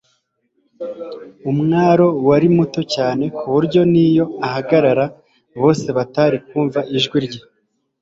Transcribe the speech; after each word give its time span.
Umwaro 1.51 2.07
wari 2.27 2.47
muto 2.55 2.81
cyane 2.95 3.23
ku 3.37 3.45
buryo 3.53 3.81
n'iyo 3.91 4.25
ahagarara, 4.47 5.05
bose 5.61 5.87
batari 5.97 6.37
kumva 6.47 6.79
ijwi 6.97 7.17
rye; 7.25 7.41